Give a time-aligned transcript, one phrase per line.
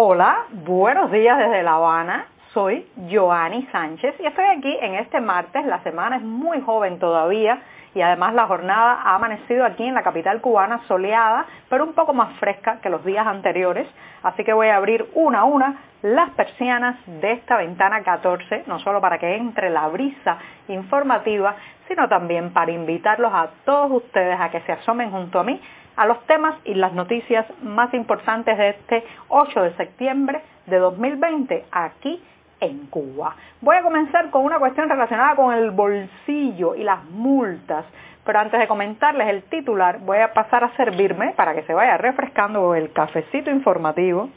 [0.00, 2.26] Hola, buenos días desde La Habana.
[2.54, 5.66] Soy Joanny Sánchez y estoy aquí en este martes.
[5.66, 7.60] La semana es muy joven todavía
[7.96, 12.14] y además la jornada ha amanecido aquí en la capital cubana soleada, pero un poco
[12.14, 13.88] más fresca que los días anteriores.
[14.22, 18.78] Así que voy a abrir una a una las persianas de esta ventana 14, no
[18.78, 20.38] solo para que entre la brisa
[20.68, 21.56] informativa,
[21.88, 25.60] sino también para invitarlos a todos ustedes a que se asomen junto a mí
[25.98, 31.64] a los temas y las noticias más importantes de este 8 de septiembre de 2020
[31.72, 32.22] aquí
[32.60, 33.34] en Cuba.
[33.60, 37.84] Voy a comenzar con una cuestión relacionada con el bolsillo y las multas,
[38.24, 41.96] pero antes de comentarles el titular voy a pasar a servirme para que se vaya
[41.96, 44.30] refrescando el cafecito informativo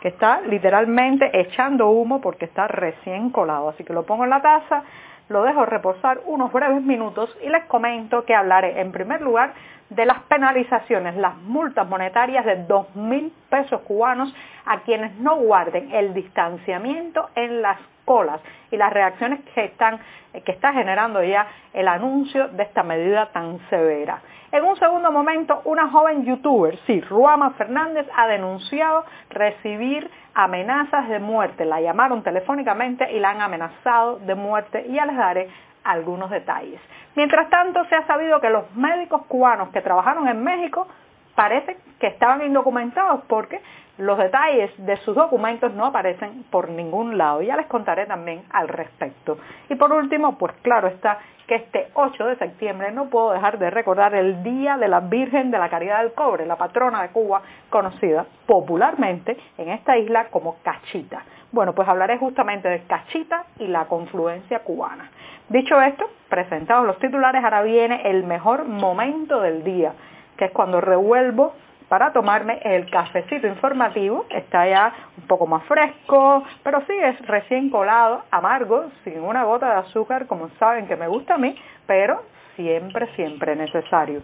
[0.00, 4.40] que está literalmente echando humo porque está recién colado, así que lo pongo en la
[4.40, 4.84] taza
[5.28, 9.54] lo dejo reposar unos breves minutos y les comento que hablaré en primer lugar
[9.90, 14.34] de las penalizaciones, las multas monetarias de 2.000 pesos cubanos
[14.66, 19.98] a quienes no guarden el distanciamiento en las colas y las reacciones que, están,
[20.44, 24.20] que está generando ya el anuncio de esta medida tan severa.
[24.52, 31.18] En un segundo momento, una joven youtuber, sí, Ruama Fernández, ha denunciado recibir amenazas de
[31.18, 31.64] muerte.
[31.64, 35.48] La llamaron telefónicamente y la han amenazado de muerte y ya les daré
[35.82, 36.80] algunos detalles.
[37.16, 40.86] Mientras tanto, se ha sabido que los médicos cubanos que trabajaron en México
[41.34, 43.60] parece que estaban indocumentados porque
[43.98, 47.42] los detalles de sus documentos no aparecen por ningún lado.
[47.42, 49.38] Ya les contaré también al respecto.
[49.68, 53.70] Y por último, pues claro está que este 8 de septiembre no puedo dejar de
[53.70, 57.42] recordar el Día de la Virgen de la Caridad del Cobre, la patrona de Cuba,
[57.70, 61.22] conocida popularmente en esta isla como Cachita.
[61.52, 65.10] Bueno, pues hablaré justamente de Cachita y la confluencia cubana.
[65.48, 69.92] Dicho esto, presentados los titulares, ahora viene el mejor momento del día,
[70.36, 71.54] que es cuando revuelvo
[71.88, 74.26] para tomarme el cafecito informativo.
[74.30, 79.66] Está ya un poco más fresco, pero sí es recién colado, amargo, sin una gota
[79.74, 81.56] de azúcar, como saben que me gusta a mí,
[81.86, 82.22] pero
[82.56, 84.22] siempre, siempre necesario.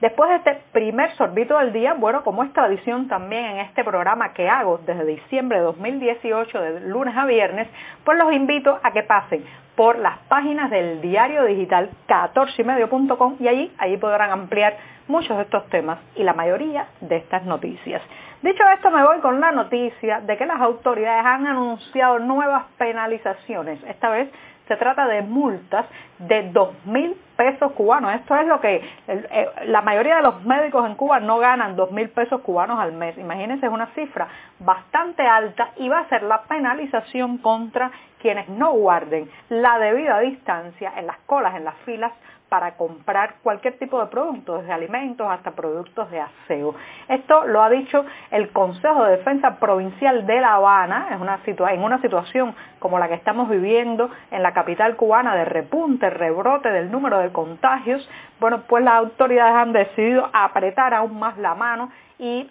[0.00, 4.32] Después de este primer sorbito del día, bueno, como es tradición también en este programa
[4.32, 7.68] que hago desde diciembre de 2018, de lunes a viernes,
[8.02, 9.44] pues los invito a que pasen
[9.80, 14.76] por las páginas del diario digital 14ymedio.com y allí, allí podrán ampliar
[15.08, 18.02] muchos de estos temas y la mayoría de estas noticias.
[18.42, 23.82] Dicho esto, me voy con la noticia de que las autoridades han anunciado nuevas penalizaciones,
[23.84, 24.28] esta vez
[24.70, 25.84] se trata de multas
[26.20, 28.14] de 2.000 pesos cubanos.
[28.14, 32.10] Esto es lo que eh, la mayoría de los médicos en Cuba no ganan 2.000
[32.10, 33.18] pesos cubanos al mes.
[33.18, 34.28] Imagínense, es una cifra
[34.60, 37.90] bastante alta y va a ser la penalización contra
[38.22, 42.12] quienes no guarden la debida distancia en las colas, en las filas
[42.50, 46.74] para comprar cualquier tipo de producto, desde alimentos hasta productos de aseo.
[47.08, 51.82] Esto lo ha dicho el Consejo de Defensa Provincial de La Habana, en una, en
[51.82, 56.90] una situación como la que estamos viviendo en la capital cubana de repunte, rebrote del
[56.90, 58.06] número de contagios.
[58.40, 62.50] Bueno, pues las autoridades han decidido apretar aún más la mano y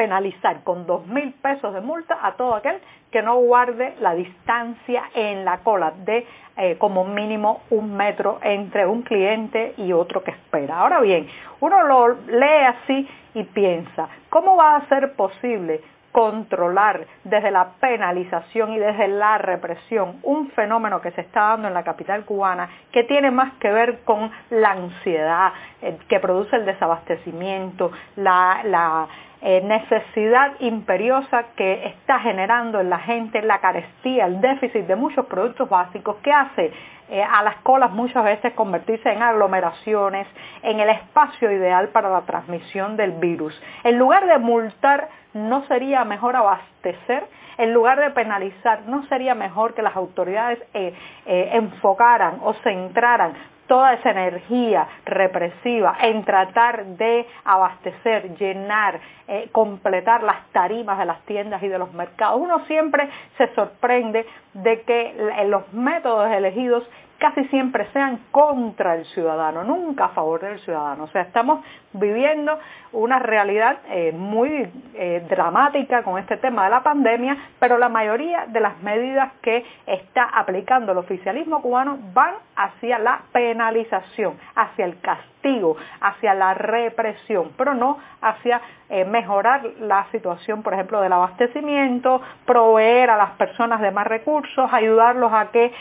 [0.00, 2.80] penalizar con dos mil pesos de multa a todo aquel
[3.12, 8.86] que no guarde la distancia en la cola de eh, como mínimo un metro entre
[8.86, 10.78] un cliente y otro que espera.
[10.78, 11.28] Ahora bien,
[11.60, 18.72] uno lo lee así y piensa, ¿cómo va a ser posible controlar desde la penalización
[18.72, 23.04] y desde la represión un fenómeno que se está dando en la capital cubana que
[23.04, 29.06] tiene más que ver con la ansiedad eh, que produce el desabastecimiento, la,
[29.42, 35.26] eh, necesidad imperiosa que está generando en la gente la carestía, el déficit de muchos
[35.26, 36.72] productos básicos que hace
[37.08, 40.26] eh, a las colas muchas veces convertirse en aglomeraciones,
[40.62, 43.60] en el espacio ideal para la transmisión del virus.
[43.82, 47.24] En lugar de multar, ¿no sería mejor abastecer?
[47.58, 50.94] En lugar de penalizar, ¿no sería mejor que las autoridades eh,
[51.26, 53.34] enfocaran o centraran
[53.70, 61.20] toda esa energía represiva en tratar de abastecer, llenar, eh, completar las tarimas de las
[61.24, 62.40] tiendas y de los mercados.
[62.40, 63.08] Uno siempre
[63.38, 66.82] se sorprende de que los métodos elegidos
[67.20, 71.04] casi siempre sean contra el ciudadano, nunca a favor del ciudadano.
[71.04, 71.62] O sea, estamos
[71.92, 72.58] viviendo
[72.92, 78.46] una realidad eh, muy eh, dramática con este tema de la pandemia, pero la mayoría
[78.46, 84.98] de las medidas que está aplicando el oficialismo cubano van hacia la penalización, hacia el
[85.00, 92.20] castigo, hacia la represión, pero no hacia eh, mejorar la situación, por ejemplo, del abastecimiento,
[92.44, 95.72] proveer a las personas de más recursos, ayudarlos a que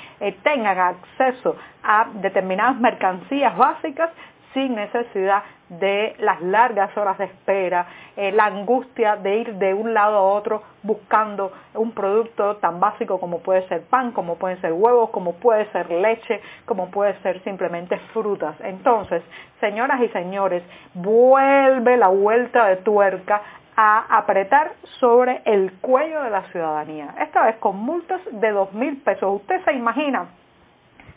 [0.44, 4.12] tengan acceso a determinadas mercancías básicas
[4.54, 7.86] sin necesidad de las largas horas de espera,
[8.18, 13.20] eh, la angustia de ir de un lado a otro buscando un producto tan básico
[13.20, 17.44] como puede ser pan, como pueden ser huevos, como puede ser leche, como puede ser
[17.44, 18.56] simplemente frutas.
[18.62, 19.22] Entonces,
[19.60, 20.64] señoras y señores,
[20.96, 23.42] vuelve la vuelta de tuerca
[23.76, 27.16] a apretar sobre el cuello de la ciudadanía.
[27.22, 29.40] Esta vez con multas de dos mil pesos.
[29.42, 30.28] Usted se imagina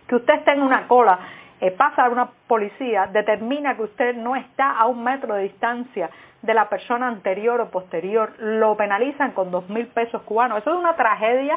[0.07, 1.19] que usted está en una cola
[1.63, 6.11] eh, pasa una policía, determina que usted no está a un metro de distancia
[6.43, 10.59] de la persona anterior o posterior, lo penalizan con dos mil pesos cubanos.
[10.59, 11.57] Eso es una tragedia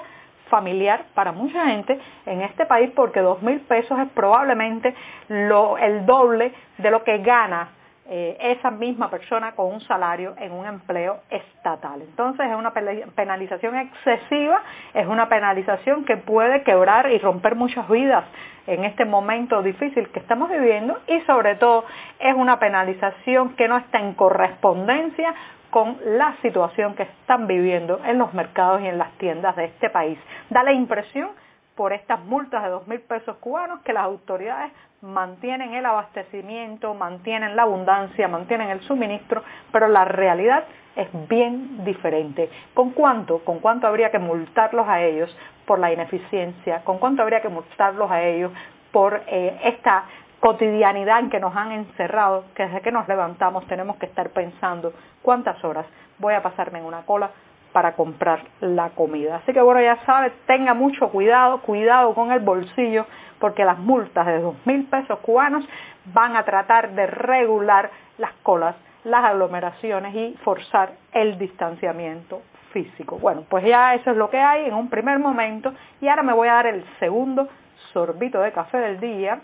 [0.52, 4.94] familiar para mucha gente en este país porque dos mil pesos es probablemente
[5.28, 7.70] el doble de lo que gana
[8.08, 12.02] eh, esa misma persona con un salario en un empleo estatal.
[12.02, 14.62] Entonces es una penalización excesiva,
[14.94, 18.26] es una penalización que puede quebrar y romper muchas vidas
[18.68, 21.86] en este momento difícil que estamos viviendo y sobre todo
[22.20, 25.34] es una penalización que no está en correspondencia
[25.70, 29.90] con la situación que están viviendo en los mercados y en las tiendas de este
[29.90, 30.18] país.
[30.50, 31.30] Da la impresión
[31.76, 37.56] por estas multas de dos mil pesos cubanos que las autoridades mantienen el abastecimiento, mantienen
[37.56, 40.64] la abundancia, mantienen el suministro, pero la realidad
[40.96, 42.50] es bien diferente.
[42.74, 43.40] ¿Con cuánto?
[43.40, 45.36] ¿Con cuánto habría que multarlos a ellos
[45.66, 46.84] por la ineficiencia?
[46.84, 48.52] ¿Con cuánto habría que multarlos a ellos
[48.92, 50.06] por eh, esta
[50.40, 54.94] cotidianidad en que nos han encerrado, que desde que nos levantamos tenemos que estar pensando
[55.22, 55.86] cuántas horas
[56.20, 57.32] voy a pasarme en una cola
[57.76, 59.36] para comprar la comida.
[59.36, 63.06] Así que bueno, ya sabe, tenga mucho cuidado, cuidado con el bolsillo,
[63.38, 65.68] porque las multas de dos mil pesos cubanos
[66.06, 73.18] van a tratar de regular las colas las aglomeraciones y forzar el distanciamiento físico.
[73.20, 76.34] Bueno, pues ya eso es lo que hay en un primer momento y ahora me
[76.34, 77.50] voy a dar el segundo
[77.92, 79.42] sorbito de café del día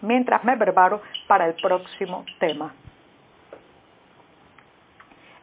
[0.00, 2.72] mientras me preparo para el próximo tema.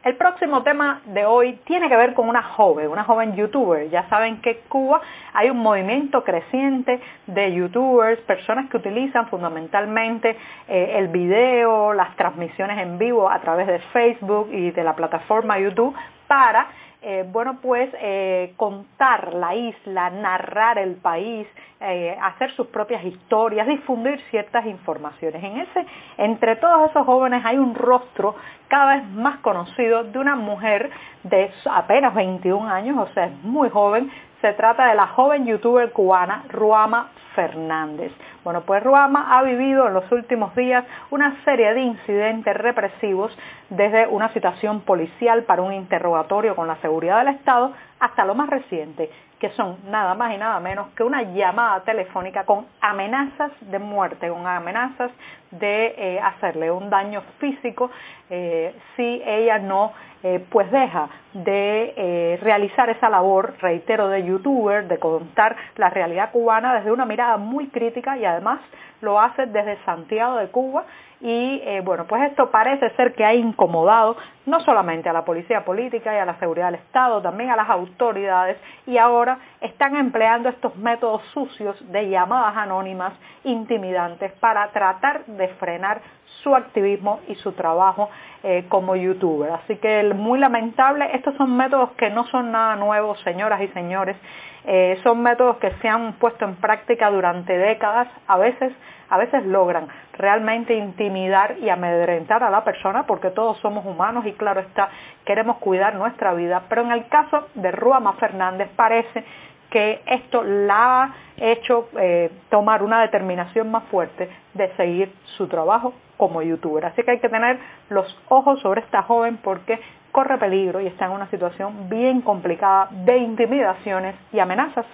[0.08, 3.90] El próximo tema de hoy tiene que ver con una joven, una joven youtuber.
[3.90, 5.02] Ya saben que en Cuba
[5.34, 10.34] hay un movimiento creciente de youtubers, personas que utilizan fundamentalmente
[10.66, 15.58] eh, el video, las transmisiones en vivo a través de Facebook y de la plataforma
[15.58, 15.94] YouTube
[16.26, 16.68] para
[17.00, 21.46] eh, bueno, pues eh, contar la isla, narrar el país,
[21.80, 25.42] eh, hacer sus propias historias, difundir ciertas informaciones.
[25.44, 25.86] En ese,
[26.16, 28.34] entre todos esos jóvenes hay un rostro
[28.66, 30.90] cada vez más conocido de una mujer
[31.22, 34.10] de apenas 21 años, o sea, es muy joven.
[34.40, 38.12] Se trata de la joven youtuber cubana Ruama Fernández.
[38.44, 43.36] Bueno, pues Ruama ha vivido en los últimos días una serie de incidentes represivos,
[43.68, 48.48] desde una situación policial para un interrogatorio con la seguridad del Estado hasta lo más
[48.48, 53.78] reciente, que son nada más y nada menos que una llamada telefónica con amenazas de
[53.78, 55.10] muerte, con amenazas
[55.50, 57.90] de eh, hacerle un daño físico
[58.30, 64.98] eh, si ella no eh, pues deja de realizar esa labor, reitero, de youtuber, de
[64.98, 68.60] contar la realidad cubana desde una mirada muy crítica y además
[69.00, 70.84] lo hace desde Santiago de Cuba
[71.20, 75.64] y eh, bueno, pues esto parece ser que ha incomodado no solamente a la policía
[75.64, 78.56] política y a la seguridad del Estado, también a las autoridades
[78.86, 83.12] y ahora están empleando estos métodos sucios de llamadas anónimas
[83.44, 86.00] intimidantes para tratar de frenar
[86.48, 88.08] su activismo y su trabajo
[88.42, 89.52] eh, como youtuber.
[89.52, 94.16] Así que muy lamentable, estos son métodos que no son nada nuevos, señoras y señores,
[94.64, 98.72] eh, son métodos que se han puesto en práctica durante décadas, a veces,
[99.10, 104.32] a veces logran realmente intimidar y amedrentar a la persona porque todos somos humanos y
[104.32, 104.88] claro está,
[105.26, 109.24] queremos cuidar nuestra vida, pero en el caso de Ruama Fernández parece
[109.70, 115.94] que esto la ha hecho eh, tomar una determinación más fuerte de seguir su trabajo
[116.16, 116.86] como youtuber.
[116.86, 117.58] Así que hay que tener
[117.90, 119.78] los ojos sobre esta joven porque
[120.12, 124.86] corre peligro y está en una situación bien complicada de intimidaciones y amenazas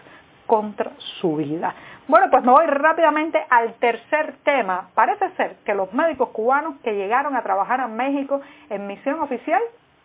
[0.47, 0.90] contra
[1.21, 1.75] su vida.
[2.07, 4.90] Bueno, pues me voy rápidamente al tercer tema.
[4.95, 9.62] Parece ser que los médicos cubanos que llegaron a trabajar en México en misión oficial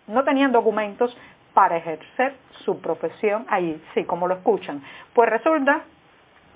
[0.07, 1.15] no tenían documentos
[1.59, 4.81] para ejercer su profesión allí, sí, como lo escuchan.
[5.13, 5.81] Pues resulta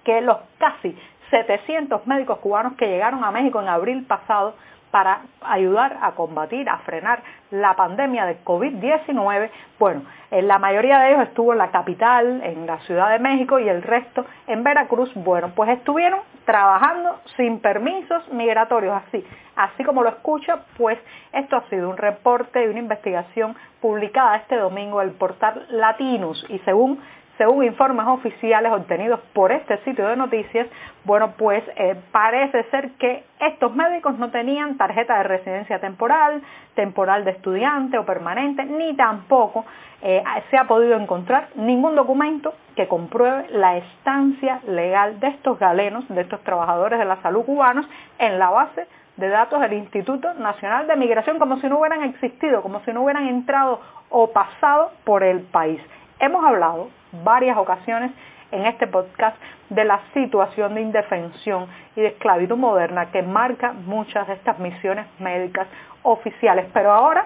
[0.05, 0.98] que los casi
[1.29, 4.55] 700 médicos cubanos que llegaron a México en abril pasado
[4.93, 9.50] para ayudar a combatir, a frenar la pandemia de COVID-19.
[9.79, 13.67] Bueno, la mayoría de ellos estuvo en la capital, en la Ciudad de México y
[13.67, 15.12] el resto en Veracruz.
[15.15, 21.00] Bueno, pues estuvieron trabajando sin permisos migratorios, así, así como lo escucha, pues
[21.31, 26.45] esto ha sido un reporte y una investigación publicada este domingo en el portal Latinos
[26.50, 27.01] y según
[27.43, 30.65] según informes oficiales obtenidos por este sitio de noticias,
[31.03, 36.41] bueno, pues eh, parece ser que estos médicos no tenían tarjeta de residencia temporal,
[36.73, 39.65] temporal de estudiante o permanente, ni tampoco
[40.01, 46.07] eh, se ha podido encontrar ningún documento que compruebe la estancia legal de estos galenos,
[46.07, 47.85] de estos trabajadores de la salud cubanos,
[48.19, 52.62] en la base de datos del Instituto Nacional de Migración, como si no hubieran existido,
[52.62, 55.81] como si no hubieran entrado o pasado por el país.
[56.21, 56.88] Hemos hablado
[57.24, 58.12] varias ocasiones
[58.51, 59.36] en este podcast
[59.70, 65.08] de la situación de indefensión y de esclavitud moderna que marca muchas de estas misiones
[65.20, 65.67] médicas
[66.03, 66.67] oficiales.
[66.74, 67.25] Pero ahora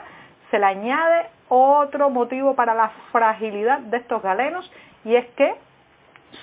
[0.50, 4.72] se le añade otro motivo para la fragilidad de estos galenos
[5.04, 5.56] y es que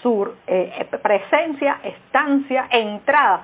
[0.02, 3.42] su eh, presencia, estancia, entrada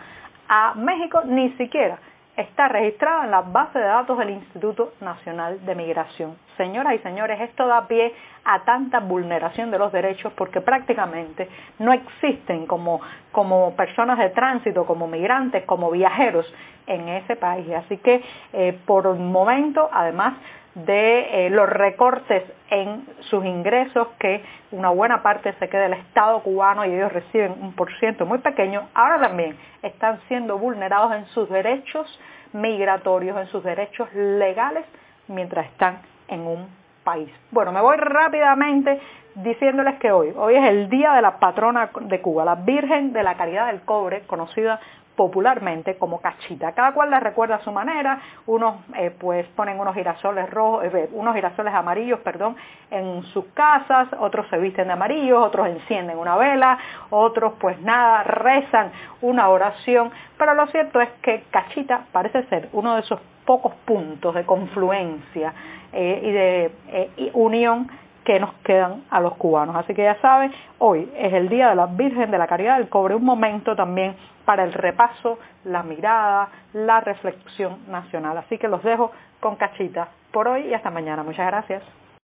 [0.49, 1.99] a México ni siquiera
[2.37, 6.37] está registrada en la base de datos del Instituto Nacional de Migración.
[6.61, 8.12] Señoras y señores, esto da pie
[8.45, 11.49] a tanta vulneración de los derechos porque prácticamente
[11.79, 13.00] no existen como,
[13.33, 16.45] como personas de tránsito, como migrantes, como viajeros
[16.87, 17.67] en ese país.
[17.73, 20.35] Así que eh, por un momento, además
[20.75, 26.43] de eh, los recortes en sus ingresos, que una buena parte se queda del Estado
[26.43, 31.25] cubano y ellos reciben un por ciento muy pequeño, ahora también están siendo vulnerados en
[31.29, 32.21] sus derechos
[32.52, 34.85] migratorios, en sus derechos legales
[35.26, 36.68] mientras están en un
[37.04, 37.30] país.
[37.50, 39.00] Bueno, me voy rápidamente
[39.34, 43.22] diciéndoles que hoy, hoy es el día de la patrona de Cuba, la Virgen de
[43.22, 44.80] la Caridad del Cobre, conocida
[45.20, 46.72] popularmente como cachita.
[46.72, 51.10] Cada cual la recuerda a su manera, unos eh, pues ponen unos girasoles rojos, eh,
[51.12, 52.56] unos girasoles amarillos, perdón,
[52.90, 56.78] en sus casas, otros se visten de amarillos, otros encienden una vela,
[57.10, 62.94] otros pues nada, rezan una oración, pero lo cierto es que cachita parece ser uno
[62.94, 63.20] de esos
[63.50, 65.52] pocos puntos de confluencia
[65.92, 67.88] eh, y de unión
[68.25, 69.75] que nos quedan a los cubanos.
[69.75, 72.88] Así que ya saben, hoy es el Día de la Virgen de la Caridad del
[72.88, 74.14] Cobre, un momento también
[74.45, 78.38] para el repaso, la mirada, la reflexión nacional.
[78.38, 81.25] Así que los dejo con cachita por hoy y hasta mañana.
[81.25, 81.83] Muchas gracias.